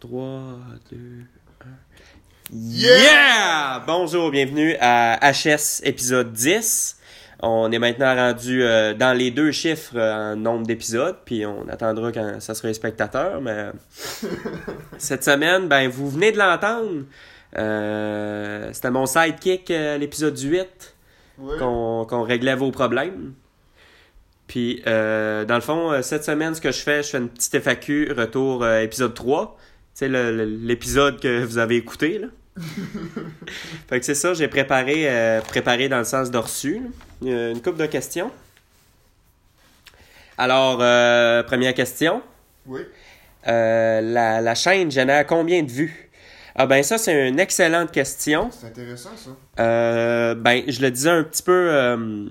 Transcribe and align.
3, 0.00 0.40
2, 0.92 0.96
1. 1.64 1.66
Yeah! 2.52 3.82
Bonjour, 3.86 4.30
bienvenue 4.30 4.76
à 4.80 5.18
HS 5.32 5.80
épisode 5.84 6.32
10. 6.32 6.96
On 7.40 7.70
est 7.70 7.78
maintenant 7.78 8.14
rendu 8.14 8.62
euh, 8.62 8.94
dans 8.94 9.16
les 9.16 9.30
deux 9.30 9.52
chiffres 9.52 9.96
euh, 9.96 10.32
en 10.32 10.36
nombre 10.36 10.66
d'épisodes, 10.66 11.16
puis 11.24 11.46
on 11.46 11.68
attendra 11.68 12.10
quand 12.12 12.40
ça 12.40 12.54
sera 12.54 12.68
les 12.68 12.74
spectateurs. 12.74 13.40
Mais 13.40 13.66
cette 14.98 15.24
semaine, 15.24 15.68
ben 15.68 15.88
vous 15.88 16.08
venez 16.10 16.32
de 16.32 16.38
l'entendre. 16.38 17.04
Euh, 17.56 18.70
C'était 18.72 18.90
mon 18.90 19.06
sidekick 19.06 19.70
à 19.70 19.98
l'épisode 19.98 20.38
8 20.38 20.94
Oui. 21.38 21.58
qu'on 21.58 22.22
réglait 22.22 22.56
vos 22.56 22.70
problèmes. 22.70 23.34
Puis, 24.48 24.82
euh, 24.86 25.44
dans 25.44 25.56
le 25.56 25.60
fond, 25.60 25.92
euh, 25.92 26.00
cette 26.02 26.24
semaine, 26.24 26.54
ce 26.54 26.60
que 26.62 26.72
je 26.72 26.78
fais, 26.80 27.02
je 27.02 27.08
fais 27.10 27.18
une 27.18 27.28
petite 27.28 27.54
FAQ, 27.60 28.12
retour 28.16 28.64
euh, 28.64 28.80
épisode 28.80 29.12
3. 29.12 29.58
Tu 29.98 30.04
sais, 30.04 30.44
l'épisode 30.44 31.20
que 31.20 31.42
vous 31.42 31.58
avez 31.58 31.74
écouté, 31.74 32.20
là. 32.20 32.28
fait 33.88 33.98
que 33.98 34.06
c'est 34.06 34.14
ça, 34.14 34.32
j'ai 34.32 34.46
préparé, 34.46 35.10
euh, 35.10 35.40
préparé 35.40 35.88
dans 35.88 35.98
le 35.98 36.04
sens 36.04 36.30
de 36.30 36.38
reçu, 36.38 36.80
là. 37.22 37.50
Une 37.50 37.60
couple 37.60 37.78
de 37.78 37.86
questions. 37.86 38.30
Alors, 40.36 40.78
euh, 40.80 41.42
première 41.42 41.74
question. 41.74 42.22
Oui. 42.66 42.82
Euh, 43.48 44.00
la, 44.00 44.40
la 44.40 44.54
chaîne 44.54 44.88
génère 44.88 45.26
combien 45.26 45.64
de 45.64 45.70
vues? 45.70 46.10
Ah 46.54 46.66
ben 46.66 46.84
ça, 46.84 46.96
c'est 46.96 47.28
une 47.28 47.40
excellente 47.40 47.90
question. 47.90 48.50
C'est 48.52 48.68
intéressant, 48.68 49.16
ça. 49.16 49.30
Ben, 50.36 50.62
je 50.68 50.80
le 50.80 50.92
disais 50.92 51.10
un 51.10 51.24
petit 51.24 51.42
peu 51.42 52.28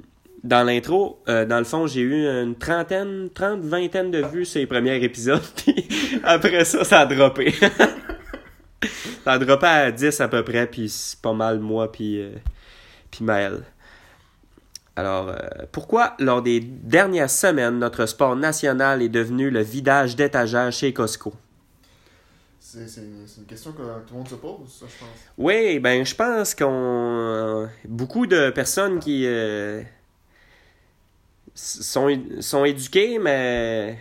dans 0.47 0.63
l'intro. 0.63 1.21
Euh, 1.27 1.45
dans 1.45 1.59
le 1.59 1.65
fond, 1.65 1.87
j'ai 1.87 2.01
eu 2.01 2.25
une 2.25 2.55
trentaine, 2.55 3.29
trente, 3.33 3.61
vingtaine 3.61 4.11
de 4.11 4.25
vues 4.25 4.45
sur 4.45 4.59
les 4.59 4.67
premiers 4.67 5.03
épisodes. 5.03 5.41
Puis 5.55 5.87
après 6.23 6.63
ça, 6.65 6.83
ça 6.83 7.01
a 7.01 7.05
droppé. 7.05 7.51
ça 9.23 9.33
a 9.33 9.39
droppé 9.39 9.67
à 9.67 9.91
10 9.91 10.21
à 10.21 10.27
peu 10.27 10.43
près. 10.43 10.65
Puis 10.67 10.89
c'est 10.89 11.19
pas 11.19 11.33
mal 11.33 11.59
moi 11.59 11.91
puis, 11.91 12.21
euh, 12.21 12.31
puis 13.11 13.23
Maël. 13.23 13.63
Alors, 14.95 15.29
euh, 15.29 15.35
pourquoi 15.71 16.15
lors 16.17 16.41
des 16.41 16.59
dernières 16.59 17.29
semaines, 17.29 17.77
notre 17.77 18.05
sport 18.07 18.35
national 18.35 19.01
est 19.03 19.09
devenu 19.09 19.51
le 19.51 19.61
vidage 19.61 20.15
d'étagères 20.15 20.71
chez 20.71 20.93
Costco? 20.93 21.33
C'est 22.59 22.99
une 22.99 23.45
question 23.47 23.71
que 23.71 23.81
tout 23.81 24.13
le 24.13 24.17
monde 24.17 24.27
se 24.27 24.35
pose, 24.35 24.67
ça, 24.67 24.85
je 24.89 24.99
pense. 24.99 25.09
Oui, 25.37 25.79
ben 25.79 26.05
je 26.05 26.13
pense 26.13 26.53
qu'on 26.53 27.69
beaucoup 27.85 28.27
de 28.27 28.49
personnes 28.49 28.99
qui 28.99 29.25
euh, 29.25 29.81
sont 31.57 32.09
sont 32.39 32.65
éduquées, 32.65 33.17
mais 33.19 33.97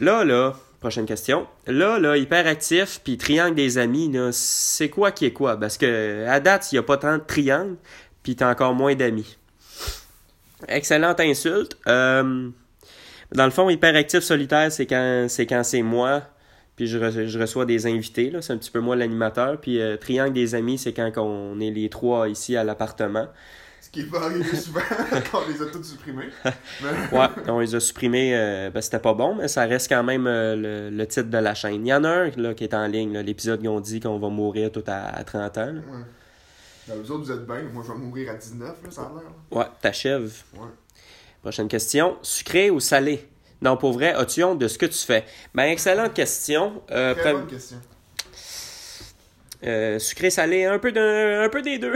là 0.00 0.24
là, 0.24 0.54
prochaine 0.80 1.06
question. 1.06 1.46
Là 1.66 1.98
là, 1.98 2.16
hyperactif 2.16 3.00
puis 3.02 3.18
triangle 3.18 3.56
des 3.56 3.78
amis 3.78 4.10
là, 4.12 4.30
c'est 4.32 4.88
quoi 4.88 5.10
qui 5.10 5.26
est 5.26 5.32
quoi? 5.32 5.58
Parce 5.58 5.76
que 5.76 6.24
à 6.26 6.38
date, 6.40 6.70
il 6.72 6.76
y 6.76 6.78
a 6.78 6.82
pas 6.82 6.96
tant 6.96 7.18
de 7.18 7.22
triangles, 7.22 7.76
puis 8.22 8.36
t'as 8.36 8.50
encore 8.50 8.74
moins 8.74 8.94
d'amis. 8.94 9.36
Excellente 10.68 11.18
insulte. 11.18 11.76
Euh, 11.88 12.48
dans 13.32 13.44
le 13.44 13.50
fond, 13.50 13.68
hyperactif 13.68 14.20
solitaire, 14.20 14.70
c'est 14.70 14.86
quand 14.86 15.26
c'est 15.28 15.46
quand 15.46 15.64
c'est 15.64 15.82
moi 15.82 16.22
puis 16.76 16.86
je 16.86 17.38
reçois 17.38 17.66
des 17.66 17.86
invités, 17.86 18.30
là, 18.30 18.40
c'est 18.40 18.54
un 18.54 18.56
petit 18.56 18.70
peu 18.70 18.80
moi 18.80 18.96
l'animateur. 18.96 19.60
Puis 19.60 19.80
euh, 19.80 19.96
Triangle 19.98 20.32
des 20.32 20.54
amis, 20.54 20.78
c'est 20.78 20.94
quand 20.94 21.12
on 21.18 21.60
est 21.60 21.70
les 21.70 21.90
trois 21.90 22.28
ici 22.30 22.56
à 22.56 22.64
l'appartement. 22.64 23.28
Qui 23.92 24.04
va 24.04 24.22
arriver 24.22 24.56
souvent 24.56 24.80
quand 25.30 25.40
on 25.46 25.48
les 25.52 25.60
a 25.60 25.66
tous 25.66 25.82
supprimés. 25.82 26.30
Ouais, 27.12 27.26
on 27.46 27.60
les 27.60 27.74
a 27.74 27.80
supprimés, 27.80 28.34
euh, 28.34 28.70
ben, 28.70 28.80
c'était 28.80 28.98
pas 28.98 29.12
bon, 29.12 29.34
mais 29.34 29.48
ça 29.48 29.64
reste 29.66 29.88
quand 29.90 30.02
même 30.02 30.26
euh, 30.26 30.56
le, 30.56 30.96
le 30.96 31.06
titre 31.06 31.28
de 31.28 31.36
la 31.38 31.54
chaîne. 31.54 31.86
Il 31.86 31.90
y 31.90 31.92
en 31.94 32.02
a 32.04 32.08
un 32.08 32.30
là, 32.36 32.54
qui 32.54 32.64
est 32.64 32.72
en 32.72 32.86
ligne, 32.86 33.18
l'épisode 33.18 33.64
où 33.66 33.68
on 33.70 33.80
dit 33.80 34.00
qu'on 34.00 34.18
va 34.18 34.28
mourir 34.30 34.72
tout 34.72 34.84
à, 34.86 35.08
à 35.14 35.22
30 35.24 35.58
ans. 35.58 35.66
là. 35.66 35.72
Ouais. 35.72 36.04
Ben, 36.88 36.94
vous 37.02 37.12
autres, 37.12 37.24
vous 37.24 37.32
êtes 37.32 37.46
bien. 37.46 37.62
Moi, 37.72 37.84
je 37.86 37.92
vais 37.92 37.98
mourir 37.98 38.30
à 38.32 38.34
19, 38.34 38.68
là, 38.82 38.90
ça 38.90 39.02
a 39.02 39.12
l'air. 39.14 39.30
Ouais, 39.50 39.66
t'achèves. 39.80 40.32
Ouais. 40.54 40.68
Prochaine 41.42 41.68
question. 41.68 42.16
Sucré 42.22 42.70
ou 42.70 42.80
salé? 42.80 43.28
Non, 43.60 43.76
pour 43.76 43.92
vrai, 43.92 44.14
as-tu 44.14 44.42
honte 44.42 44.58
de 44.58 44.68
ce 44.68 44.78
que 44.78 44.86
tu 44.86 44.98
fais? 44.98 45.24
Ben, 45.54 45.64
excellente 45.64 46.14
question. 46.14 46.82
Euh, 46.90 47.14
Très 47.14 47.32
bonne 47.34 47.46
question. 47.46 47.76
Euh, 49.64 49.98
sucré 50.00 50.30
salé, 50.30 50.64
un 50.64 50.78
peu 50.78 50.92
un 50.96 51.48
peu 51.48 51.62
des 51.62 51.78
deux. 51.78 51.94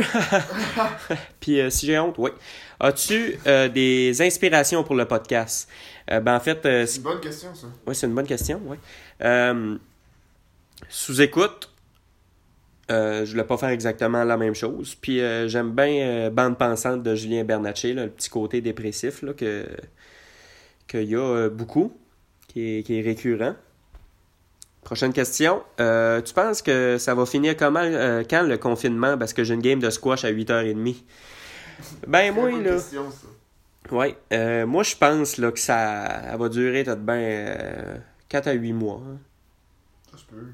Puis 1.40 1.60
euh, 1.60 1.68
si 1.68 1.86
j'ai 1.86 1.98
honte, 1.98 2.14
oui. 2.18 2.30
As-tu 2.78 3.38
euh, 3.46 3.68
des 3.68 4.22
inspirations 4.22 4.84
pour 4.84 4.94
le 4.94 5.04
podcast? 5.04 5.68
Ben 6.08 6.36
en 6.36 6.40
fait, 6.40 6.60
C'est 6.62 6.98
une 6.98 7.02
bonne 7.02 7.20
question, 7.20 7.52
ça. 7.54 7.66
oui, 7.84 7.94
c'est 7.96 8.06
une 8.06 8.14
bonne 8.14 8.26
question, 8.26 8.60
oui. 8.66 8.76
Sous 10.88 11.20
écoute, 11.20 11.72
je 12.88 13.28
voulais 13.28 13.42
pas 13.44 13.56
faire 13.56 13.70
exactement 13.70 14.22
la 14.22 14.36
même 14.36 14.54
chose. 14.54 14.94
Puis 14.94 15.18
j'aime 15.48 15.72
bien 15.72 16.30
Bande 16.30 16.56
pensante 16.56 17.02
de 17.02 17.16
Julien 17.16 17.42
Bernatchez, 17.42 17.94
là, 17.94 18.04
le 18.04 18.10
petit 18.10 18.28
côté 18.28 18.60
dépressif 18.60 19.22
là, 19.22 19.32
que 19.32 19.66
qu'il 20.86 21.10
y 21.10 21.16
a 21.16 21.48
beaucoup, 21.48 21.92
qui 22.46 22.78
est, 22.78 22.82
qui 22.84 23.00
est 23.00 23.02
récurrent. 23.02 23.56
Prochaine 24.86 25.12
question. 25.12 25.64
Euh, 25.80 26.22
tu 26.22 26.32
penses 26.32 26.62
que 26.62 26.96
ça 26.96 27.12
va 27.16 27.26
finir 27.26 27.56
comment 27.56 27.80
euh, 27.82 28.22
quand 28.22 28.42
le 28.44 28.56
confinement? 28.56 29.18
Parce 29.18 29.32
que 29.32 29.42
j'ai 29.42 29.54
une 29.54 29.60
game 29.60 29.80
de 29.80 29.90
squash 29.90 30.24
à 30.24 30.30
8h30. 30.30 30.94
Ben 32.06 32.32
moi, 32.32 32.52
bonne 32.52 32.62
là. 32.62 32.74
question, 32.74 33.10
ça. 33.10 33.26
Ouais. 33.92 34.16
Euh, 34.32 34.64
moi, 34.64 34.84
je 34.84 34.94
pense 34.94 35.38
là, 35.38 35.50
que 35.50 35.58
ça 35.58 36.22
elle 36.32 36.38
va 36.38 36.48
durer 36.48 36.84
peut-être 36.84 37.04
ben, 37.04 37.14
euh, 37.14 37.96
4 38.28 38.46
à 38.46 38.52
8 38.52 38.72
mois. 38.74 39.00
hein. 39.04 39.18
Ça, 40.12 40.18
je 40.18 40.24
peux. 40.36 40.46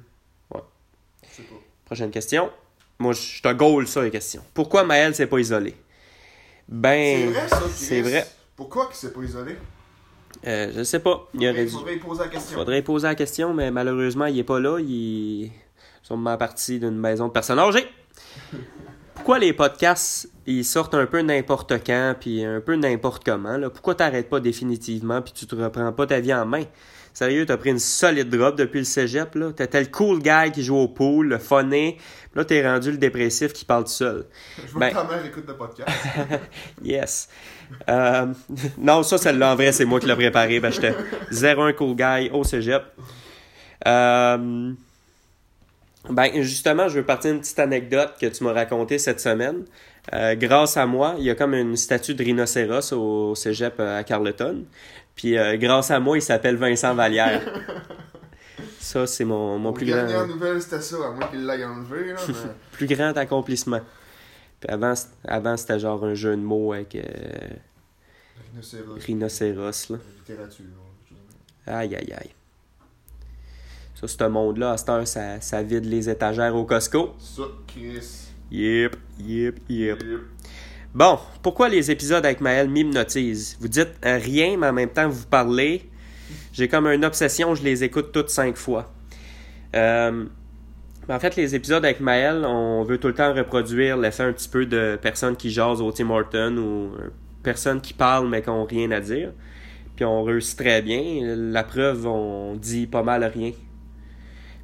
Ouais. 0.55 0.63
Je 1.29 1.35
sais 1.37 1.43
pas. 1.43 1.55
Prochaine 1.85 2.11
question. 2.11 2.51
Moi, 2.99 3.13
je 3.13 3.43
te 3.43 3.53
goal 3.53 3.87
ça, 3.87 4.03
les 4.03 4.11
questions. 4.11 4.43
Pourquoi 4.55 4.83
Maël 4.85 5.15
s'est 5.15 5.27
pas 5.27 5.41
isolé? 5.41 5.73
C'est 6.67 6.75
Ben, 6.75 7.31
vrai, 7.33 7.49
ça, 7.49 7.63
c'est 7.75 8.01
vrai. 8.01 8.27
Pourquoi 8.57 8.87
qu'il 8.87 8.97
s'est 8.97 9.13
pas 9.13 9.21
isolé? 9.23 9.59
Euh, 10.47 10.73
je 10.75 10.83
sais 10.83 10.99
pas. 10.99 11.29
Il 11.35 11.49
aurait 11.49 11.65
dû. 11.65 11.71
faudrait 11.71 11.95
y 11.95 11.99
poser 11.99 12.23
la 12.23 12.29
question. 12.29 12.59
Faudrait 12.59 12.83
poser 12.83 13.07
la 13.07 13.15
question, 13.15 13.55
mais 13.55 13.71
malheureusement, 13.71 14.27
il 14.27 14.39
est 14.39 14.45
pas 14.45 14.61
là. 14.61 14.79
Il 14.81 15.45
est 15.45 15.53
sûrement 16.03 16.37
parti 16.37 16.79
d'une 16.79 16.99
maison 16.99 17.29
de 17.29 17.33
personnes 17.33 17.59
âgées. 17.59 17.87
Pourquoi 19.15 19.39
les 19.39 19.53
podcasts, 19.53 20.31
ils 20.47 20.65
sortent 20.65 20.95
un 20.95 21.07
peu 21.07 21.21
n'importe 21.21 21.75
quand, 21.87 22.17
puis 22.19 22.45
un 22.45 22.61
peu 22.61 22.75
n'importe 22.75 23.23
comment? 23.25 23.57
Là? 23.57 23.71
Pourquoi 23.71 23.95
t'arrêtes 23.95 24.29
pas 24.29 24.41
définitivement, 24.41 25.23
puis 25.23 25.33
tu 25.33 25.47
te 25.47 25.55
reprends 25.55 25.93
pas 25.93 26.07
ta 26.07 26.19
vie 26.19 26.35
en 26.35 26.45
main? 26.45 26.65
Sérieux, 27.15 27.45
t'as 27.45 27.59
pris 27.59 27.71
une 27.71 27.79
solide 27.79 28.31
drop 28.31 28.57
depuis 28.57 28.79
le 28.79 28.85
cégep, 28.85 29.35
là. 29.35 29.53
T'étais 29.53 29.81
le 29.81 29.89
cool 29.89 30.21
guy 30.21 30.51
qui 30.53 30.63
joue 30.63 30.77
au 30.77 30.89
pool, 30.89 31.29
le. 31.29 31.39
Puis 31.39 31.99
Là, 32.35 32.45
t'es 32.45 32.67
rendu 32.67 32.91
le 32.91 32.97
dépressif 32.97 33.53
qui 33.53 33.67
parle 33.67 33.85
tout 33.85 33.91
seul. 33.91 34.25
Je 34.57 34.73
veux 34.73 34.81
que 34.81 34.95
ta 34.95 35.05
mère 35.05 35.25
écoute 35.25 35.45
le 35.47 35.57
podcast. 35.57 35.91
Yes. 36.83 37.29
Euh, 37.89 38.27
non, 38.79 39.03
ça, 39.03 39.19
celle-là, 39.19 39.53
en 39.53 39.55
vrai, 39.57 39.73
c'est 39.73 39.85
moi 39.85 40.01
qui 40.01 40.07
l'ai 40.07 40.15
préparé. 40.15 40.59
Ben, 40.59 40.73
j'étais 40.73 40.95
0-1 41.31 41.75
cool 41.75 41.95
guy 41.95 42.31
au 42.33 42.45
cégep. 42.45 42.83
Euh, 43.87 44.73
ben, 46.09 46.43
justement, 46.43 46.89
je 46.89 46.99
veux 46.99 47.05
partir 47.05 47.33
d'une 47.33 47.41
petite 47.41 47.59
anecdote 47.59 48.15
que 48.19 48.27
tu 48.27 48.45
m'as 48.45 48.53
racontée 48.53 48.99
cette 48.99 49.21
semaine. 49.21 49.65
Euh, 50.13 50.35
grâce 50.35 50.77
à 50.77 50.87
moi, 50.87 51.15
il 51.19 51.25
y 51.25 51.31
a 51.31 51.35
comme 51.35 51.55
une 51.55 51.77
statue 51.77 52.15
de 52.15 52.25
rhinocéros 52.25 52.93
au 52.93 53.35
cégep 53.35 53.79
à 53.79 54.03
Carleton. 54.03 54.65
Puis, 55.15 55.37
euh, 55.37 55.57
grâce 55.57 55.91
à 55.91 56.01
moi, 56.01 56.19
il 56.19 56.23
s'appelle 56.23 56.57
Vincent 56.57 56.95
Vallière. 56.95 57.43
Ça, 58.83 59.07
c'est 59.07 59.25
mon, 59.25 59.59
mon 59.59 59.73
plus 59.73 59.87
dernière 59.87 60.19
grand, 60.19 60.27
nouvelle, 60.27 60.61
c'était 60.61 60.81
ça, 60.83 60.97
à 60.97 61.11
moins 61.13 61.29
qu'il 61.29 61.47
l'ait 61.47 61.65
enlevé, 61.65 62.13
là. 62.13 62.21
Mais... 62.29 62.35
plus 62.73 62.87
grand 62.87 63.17
accomplissement. 63.17 63.81
Puis 64.59 64.69
avant, 64.69 64.95
avant 65.27 65.57
c'était 65.57 65.79
genre 65.79 66.05
un 66.05 66.15
jeu 66.15 66.37
de 66.37 66.43
mots 66.43 66.73
avec 66.73 66.97
euh, 66.97 67.03
Rhinocéros. 68.51 68.95
rhinocéros, 69.07 69.89
là. 69.91 69.97
Littérature. 70.19 70.65
je 71.09 71.15
sais 71.15 71.71
Aïe, 71.73 71.95
aïe, 71.95 72.13
aïe. 72.13 72.31
Ça, 73.95 74.09
ce 74.09 74.25
monde-là, 74.25 74.73
à 74.73 74.77
cette 74.77 74.89
heure, 74.89 75.07
ça, 75.07 75.41
ça 75.41 75.63
vide 75.63 75.85
les 75.85 76.11
étagères 76.11 76.55
au 76.57 76.65
Costco. 76.65 77.15
Ça, 77.21 77.43
Chris. 77.69 78.33
Yep, 78.51 78.97
yep, 79.21 79.61
yep. 79.69 80.03
Yep. 80.03 80.21
Bon, 80.95 81.19
pourquoi 81.41 81.71
les 81.71 81.91
épisodes 81.91 82.25
avec 82.25 82.43
Maël 82.43 82.69
m'hypnotisent? 82.69 83.57
Vous 83.61 83.69
dites 83.69 83.95
rien, 84.03 84.59
mais 84.59 84.67
en 84.67 84.73
même 84.75 84.91
temps, 84.91 85.09
vous 85.09 85.27
parlez. 85.27 85.89
J'ai 86.53 86.69
comme 86.69 86.87
une 86.87 87.07
obsession, 87.07 87.55
je 87.55 87.63
les 87.63 87.83
écoute 87.83 88.13
toutes 88.13 88.29
cinq 88.29 88.57
fois. 88.59 88.93
Euh, 89.75 90.27
en 91.09 91.19
fait, 91.19 91.35
les 91.37 91.55
épisodes 91.55 91.83
avec 91.83 92.01
Maël, 92.01 92.45
on 92.45 92.83
veut 92.85 92.99
tout 92.99 93.09
le 93.09 93.15
temps 93.15 93.33
reproduire 93.33 93.97
l'effet 93.97 94.25
un 94.25 94.35
petit 94.35 94.51
peu 94.51 94.67
de 94.67 94.99
personnes 95.01 95.35
qui 95.35 95.51
jasent 95.51 95.81
au 95.81 95.91
Tim 95.93 96.11
Horton 96.11 96.59
ou 96.59 96.95
euh, 97.01 97.09
personnes 97.43 97.81
qui 97.81 97.95
parlent 97.95 98.29
mais 98.29 98.43
qui 98.43 98.51
n'ont 98.51 98.67
rien 98.67 98.91
à 98.91 99.01
dire. 99.01 99.33
Puis 99.97 100.05
on 100.05 100.23
réussit 100.23 100.59
très 100.59 100.83
bien. 100.83 101.23
La 101.25 101.65
preuve, 101.65 102.07
on 102.07 102.55
dit 102.55 102.87
pas 102.87 103.03
mal 103.03 103.25
rien. 103.25 103.53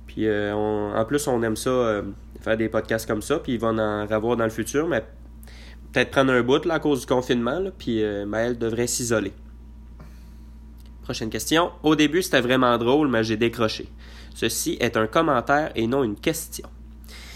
Puis 0.07 0.27
euh, 0.29 0.53
en 0.53 1.05
plus, 1.07 1.27
on 1.27 1.43
aime 1.43 1.57
ça, 1.57 2.03
faire 2.43 2.59
des 2.59 2.69
podcasts 2.69 3.09
comme 3.09 3.23
ça. 3.23 3.39
Puis 3.39 3.55
il 3.55 3.59
va 3.59 3.69
en 3.69 3.79
avoir 3.79 4.37
dans 4.37 4.45
le 4.45 4.51
futur, 4.51 4.87
mais 4.87 5.03
peut-être 5.93 6.11
prendre 6.11 6.33
un 6.33 6.43
bout 6.43 6.65
là, 6.65 6.75
à 6.75 6.79
cause 6.79 7.01
du 7.01 7.07
confinement. 7.07 7.59
Là, 7.59 7.71
puis 7.77 8.03
euh, 8.03 8.27
Maël 8.27 8.59
devrait 8.59 8.87
s'isoler. 8.87 9.33
Prochaine 11.03 11.31
question. 11.31 11.71
Au 11.83 11.97
début, 11.97 12.23
c'était 12.23 12.41
vraiment 12.41 12.77
drôle, 12.77 13.09
mais 13.09 13.25
j'ai 13.25 13.37
décroché. 13.37 13.89
Ceci 14.35 14.77
est 14.81 14.97
un 14.97 15.07
commentaire 15.07 15.73
et 15.75 15.87
non 15.87 16.05
une 16.05 16.17
question. 16.17 16.69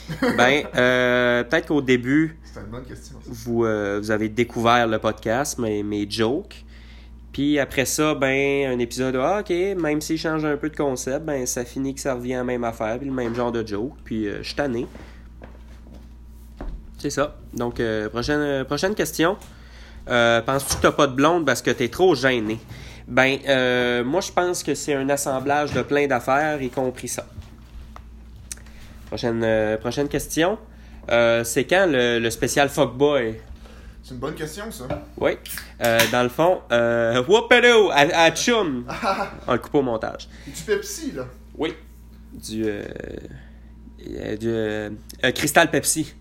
Ben, 0.36 0.64
euh, 0.74 1.44
peut-être 1.44 1.68
qu'au 1.68 1.80
début, 1.80 2.36
C'était 2.44 2.60
une 2.60 2.66
bonne 2.66 2.84
question. 2.84 3.16
ça. 3.22 3.30
vous, 3.30 3.64
euh, 3.64 3.98
vous 4.00 4.10
avez 4.10 4.28
découvert 4.28 4.86
le 4.86 4.98
podcast, 4.98 5.58
mes, 5.58 5.82
mes 5.82 6.10
jokes. 6.10 6.64
Puis 7.32 7.58
après 7.58 7.86
ça, 7.86 8.14
ben, 8.14 8.66
un 8.66 8.78
épisode, 8.78 9.16
ah, 9.16 9.40
ok, 9.40 9.50
même 9.50 10.00
s'il 10.00 10.18
change 10.18 10.44
un 10.44 10.56
peu 10.56 10.68
de 10.68 10.76
concept, 10.76 11.24
ben, 11.24 11.46
ça 11.46 11.64
finit 11.64 11.94
que 11.94 12.00
ça 12.00 12.14
revient 12.14 12.34
à 12.34 12.38
la 12.38 12.44
même 12.44 12.64
affaire, 12.64 12.98
puis 12.98 13.08
le 13.08 13.14
même 13.14 13.34
genre 13.34 13.52
de 13.52 13.66
joke. 13.66 13.94
Puis 14.04 14.28
euh, 14.28 14.38
je 14.42 14.48
suis 14.48 14.54
tanné. 14.54 14.86
C'est 17.02 17.10
ça. 17.10 17.34
Donc, 17.52 17.80
euh, 17.80 18.08
prochaine, 18.08 18.38
euh, 18.38 18.64
prochaine 18.64 18.94
question. 18.94 19.36
Euh, 20.08 20.40
Penses-tu 20.40 20.76
que 20.76 20.82
t'as 20.82 20.92
pas 20.92 21.08
de 21.08 21.14
blonde 21.14 21.44
parce 21.44 21.60
que 21.60 21.72
t'es 21.72 21.88
trop 21.88 22.14
gêné? 22.14 22.60
Ben, 23.08 23.40
euh, 23.48 24.04
moi, 24.04 24.20
je 24.20 24.30
pense 24.30 24.62
que 24.62 24.76
c'est 24.76 24.94
un 24.94 25.08
assemblage 25.08 25.72
de 25.72 25.82
plein 25.82 26.06
d'affaires, 26.06 26.62
y 26.62 26.70
compris 26.70 27.08
ça. 27.08 27.26
Prochaine, 29.08 29.44
prochaine 29.80 30.06
question. 30.08 30.58
C'est 31.08 31.64
quand 31.68 31.86
le, 31.88 32.20
le 32.20 32.30
spécial 32.30 32.68
Fuckboy? 32.68 33.40
C'est 34.04 34.14
une 34.14 34.20
bonne 34.20 34.34
question, 34.36 34.70
ça. 34.70 34.84
Oui. 35.18 35.32
Dans 36.12 36.22
le 36.22 36.28
fond, 36.28 36.60
euh, 36.70 37.20
whoopado, 37.28 37.90
à, 37.90 37.96
à 38.26 38.30
Chum. 38.30 38.86
On 39.48 39.52
le 39.54 39.58
coupe 39.58 39.74
au 39.74 39.82
montage. 39.82 40.28
Du 40.46 40.62
Pepsi, 40.62 41.10
là. 41.16 41.24
Oui. 41.58 41.74
Du. 42.32 42.64
Euh, 44.08 44.36
euh, 44.44 44.86
du 45.28 45.32
Crystal 45.34 45.70
Pepsi. 45.70 46.14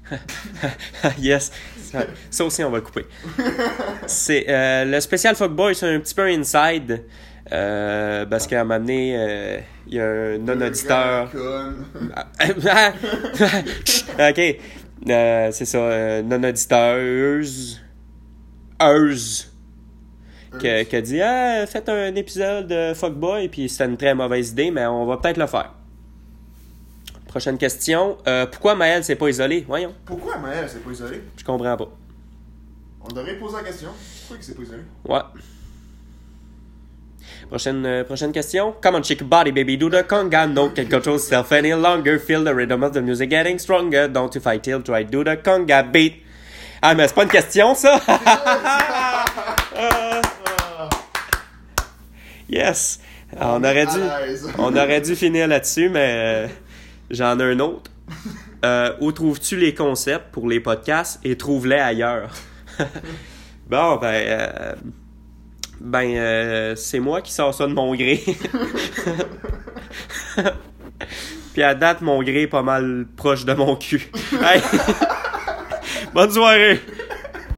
yes. 1.20 1.52
Ça, 1.82 2.06
ça 2.30 2.46
aussi, 2.46 2.64
on 2.64 2.70
va 2.70 2.78
le 2.78 2.84
couper. 2.84 3.06
C'est 4.06 4.46
euh, 4.50 4.86
le 4.86 5.00
spécial 5.00 5.36
Fuckboy, 5.36 5.76
c'est 5.76 5.94
un 5.94 6.00
petit 6.00 6.14
peu 6.16 6.26
inside. 6.28 7.04
euh, 7.52 8.26
parce 8.26 8.48
qu'à 8.48 8.62
un 8.62 8.64
moment 8.64 8.80
donné, 8.80 9.16
euh, 9.18 9.60
il 9.88 9.96
y 9.96 10.00
a 10.00 10.06
un 10.06 10.38
non-auditeur. 10.38 11.30
Ok. 14.20 14.58
C'est 15.06 15.66
ça, 15.66 16.22
non-auditeuse. 16.22 17.82
Euse. 18.82 19.48
Qui 20.60 20.68
a 20.68 21.02
dit 21.02 21.22
Ah, 21.22 21.66
faites 21.66 21.90
un 21.90 22.14
épisode 22.16 22.68
de 22.68 22.94
Fuckboy, 22.94 23.48
puis 23.50 23.70
c'était 23.70 23.86
une 23.86 23.98
très 23.98 24.14
mauvaise 24.14 24.52
idée, 24.52 24.70
mais 24.72 24.86
on 24.86 25.06
va 25.06 25.18
peut-être 25.18 25.38
le 25.38 25.48
faire. 25.48 25.74
Prochaine 27.32 27.58
question. 27.58 28.18
Euh, 28.28 28.46
pourquoi 28.46 28.76
Maël 28.76 29.06
s'est 29.06 29.16
pas 29.16 29.30
isolé? 29.30 29.64
Voyons, 29.66 29.96
Pourquoi 30.06 30.38
Maël 30.38 30.68
s'est 30.70 30.80
pas 30.80 30.92
isolé? 30.92 31.22
Je 31.38 31.46
comprends 31.46 31.78
pas. 31.78 31.88
On 33.06 33.08
devrait 33.08 33.36
poser 33.36 33.56
la 33.56 33.64
question. 33.64 33.88
Pourquoi 34.20 34.38
il 34.38 34.44
s'est 34.44 34.54
pas 34.54 34.64
isolé? 34.64 34.82
Ouais. 35.08 35.22
Prochaine, 37.48 37.86
euh, 37.86 38.04
prochaine 38.04 38.34
question. 38.34 38.76
Come 38.84 38.96
on, 38.96 39.04
shake 39.04 39.24
body, 39.24 39.54
baby. 39.54 39.78
Do 39.78 39.90
the 39.90 40.04
conga. 40.06 40.46
No 40.46 40.72
can 40.72 40.88
control 40.88 41.20
self 41.20 41.54
any 41.54 41.72
longer. 41.72 42.20
Feel 42.20 42.44
the 42.44 42.54
rhythm 42.54 42.84
of 42.84 42.92
the 42.92 43.02
music 43.02 43.30
getting 43.30 43.58
stronger. 43.60 44.10
Don't 44.10 44.36
you 44.36 44.42
fight 44.42 44.62
till 44.62 44.82
try 44.84 45.06
do 45.06 45.24
the 45.24 45.38
conga 45.42 45.84
beat. 45.84 46.16
Ah, 46.82 46.96
mais 46.96 47.08
c'est 47.08 47.16
pas 47.16 47.24
une 47.24 47.30
question, 47.30 47.74
ça? 47.76 47.98
Yes. 52.50 53.00
On 53.40 53.64
aurait 53.64 53.86
dû, 53.86 54.02
on 54.58 54.76
aurait 54.76 55.00
dû 55.00 55.16
finir 55.16 55.48
là-dessus, 55.48 55.88
mais 55.88 56.14
euh, 56.18 56.48
j'en 57.12 57.40
ai 57.40 57.44
un 57.44 57.60
autre. 57.60 57.92
Euh, 58.64 58.94
où 59.00 59.12
trouves-tu 59.12 59.58
les 59.58 59.74
concepts 59.74 60.32
pour 60.32 60.48
les 60.48 60.60
podcasts 60.60 61.20
et 61.24 61.36
trouve-les 61.36 61.78
ailleurs? 61.78 62.32
bon, 63.68 63.96
ben, 63.96 64.14
euh, 64.14 64.76
ben, 65.80 66.16
euh, 66.16 66.76
c'est 66.76 67.00
moi 67.00 67.24
qui 67.24 67.34
sors 67.34 67.56
ça 67.56 67.66
de 67.66 67.74
mon 67.74 67.96
gré. 67.96 68.24
Puis 71.54 71.64
à 71.64 71.74
date, 71.74 72.02
mon 72.02 72.22
gré 72.22 72.44
est 72.44 72.48
pas 72.48 72.62
mal 72.62 73.08
proche 73.18 73.44
de 73.46 73.54
mon 73.56 73.76
cul. 73.76 74.12
Hey! 74.44 74.62
Bonne 76.14 76.30
soirée! 76.30 76.80